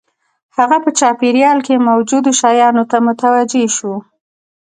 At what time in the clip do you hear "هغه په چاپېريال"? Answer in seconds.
0.57-1.57